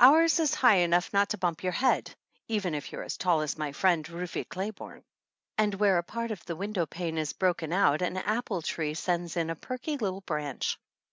[0.00, 2.12] Ours is high enough not to bump your head,
[2.48, 5.04] even if you are as tall as my friend, Rufe Clay borne,
[5.56, 9.36] and where a part of the window pane is broken out an apple tree sends
[9.36, 10.80] in a perky little branch.